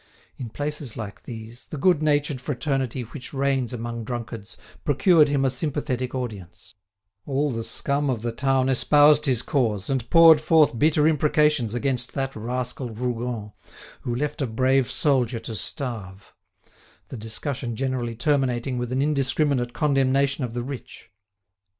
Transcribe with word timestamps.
In 0.37 0.49
places 0.49 0.97
like 0.97 1.25
these, 1.25 1.67
the 1.67 1.77
good 1.77 2.01
natured 2.01 2.41
fraternity 2.41 3.03
which 3.03 3.35
reigns 3.35 3.71
among 3.71 4.03
drunkards 4.03 4.57
procured 4.83 5.27
him 5.29 5.45
a 5.45 5.51
sympathetic 5.51 6.15
audience; 6.15 6.73
all 7.27 7.51
the 7.51 7.63
scum 7.63 8.09
of 8.09 8.23
the 8.23 8.31
town 8.31 8.67
espoused 8.67 9.27
his 9.27 9.43
cause, 9.43 9.91
and 9.91 10.09
poured 10.09 10.41
forth 10.41 10.79
bitter 10.79 11.07
imprecations 11.07 11.75
against 11.75 12.15
that 12.15 12.35
rascal 12.35 12.89
Rougon, 12.89 13.51
who 14.01 14.15
left 14.15 14.41
a 14.41 14.47
brave 14.47 14.89
soldier 14.89 15.37
to 15.41 15.55
starve; 15.55 16.33
the 17.09 17.15
discussion 17.17 17.75
generally 17.75 18.15
terminating 18.15 18.79
with 18.79 18.91
an 18.91 19.03
indiscriminate 19.03 19.71
condemnation 19.73 20.43
of 20.43 20.55
the 20.55 20.63
rich. 20.63 21.11